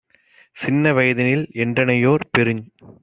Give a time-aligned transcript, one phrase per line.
[0.57, 2.65] "சின்ன வயதினில் என்றனையோர்- பெருஞ்